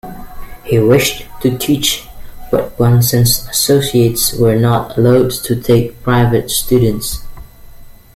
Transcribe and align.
He 0.63 0.79
wished 0.79 1.27
to 1.43 1.55
teach, 1.59 2.07
but 2.49 2.75
Bunsen's 2.75 3.47
associates 3.47 4.33
were 4.33 4.55
not 4.55 4.97
allowed 4.97 5.29
to 5.43 5.55
take 5.55 6.01
private 6.01 6.49
students. 6.49 7.19